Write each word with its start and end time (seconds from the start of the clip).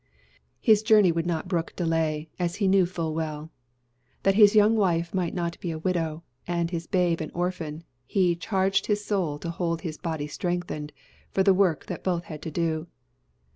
His 0.59 0.81
journey 0.81 1.11
would 1.11 1.27
not 1.27 1.47
brook 1.47 1.75
delay, 1.75 2.27
as 2.39 2.55
he 2.55 2.67
knew 2.67 2.87
full 2.87 3.13
well. 3.13 3.51
That 4.23 4.33
his 4.33 4.55
young 4.55 4.75
wife 4.75 5.13
might 5.13 5.35
not 5.35 5.59
be 5.59 5.69
a 5.69 5.77
widow 5.77 6.23
and 6.47 6.71
his 6.71 6.87
babe 6.87 7.21
an 7.21 7.29
orphan, 7.35 7.83
he 8.07 8.35
"charged 8.35 8.87
his 8.87 9.05
soul 9.05 9.37
to 9.37 9.51
hold 9.51 9.81
his 9.81 9.99
body 9.99 10.25
strengthened" 10.25 10.91
for 11.29 11.43
the 11.43 11.53
work 11.53 11.85
that 11.85 12.03
both 12.03 12.23
had 12.23 12.41
to 12.41 12.49
do. 12.49 12.87